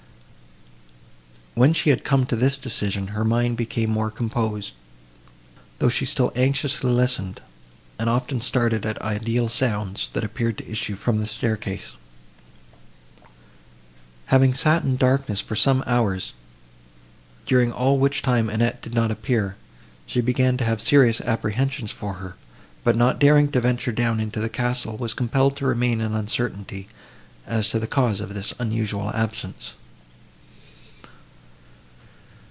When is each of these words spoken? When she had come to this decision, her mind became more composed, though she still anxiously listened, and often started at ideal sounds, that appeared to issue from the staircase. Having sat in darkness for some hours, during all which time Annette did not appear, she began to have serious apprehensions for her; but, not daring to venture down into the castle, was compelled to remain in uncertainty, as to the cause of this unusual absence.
When 1.53 1.73
she 1.73 1.89
had 1.91 2.05
come 2.05 2.25
to 2.27 2.37
this 2.37 2.57
decision, 2.57 3.07
her 3.07 3.25
mind 3.25 3.57
became 3.57 3.89
more 3.89 4.09
composed, 4.09 4.71
though 5.79 5.89
she 5.89 6.05
still 6.05 6.31
anxiously 6.33 6.89
listened, 6.91 7.41
and 7.99 8.09
often 8.09 8.39
started 8.39 8.85
at 8.85 9.01
ideal 9.01 9.49
sounds, 9.49 10.09
that 10.13 10.23
appeared 10.23 10.57
to 10.59 10.67
issue 10.71 10.95
from 10.95 11.19
the 11.19 11.27
staircase. 11.27 11.97
Having 14.27 14.53
sat 14.55 14.83
in 14.85 14.95
darkness 14.95 15.41
for 15.41 15.57
some 15.57 15.83
hours, 15.85 16.31
during 17.45 17.71
all 17.73 17.99
which 17.99 18.21
time 18.21 18.49
Annette 18.49 18.81
did 18.81 18.93
not 18.95 19.11
appear, 19.11 19.57
she 20.07 20.21
began 20.21 20.55
to 20.55 20.63
have 20.63 20.79
serious 20.81 21.19
apprehensions 21.19 21.91
for 21.91 22.13
her; 22.15 22.37
but, 22.85 22.95
not 22.95 23.19
daring 23.19 23.51
to 23.51 23.59
venture 23.61 23.91
down 23.91 24.21
into 24.21 24.39
the 24.39 24.47
castle, 24.49 24.95
was 24.95 25.13
compelled 25.13 25.57
to 25.57 25.67
remain 25.67 25.99
in 25.99 26.15
uncertainty, 26.15 26.87
as 27.45 27.67
to 27.69 27.77
the 27.77 27.87
cause 27.87 28.21
of 28.21 28.33
this 28.33 28.53
unusual 28.57 29.11
absence. 29.13 29.75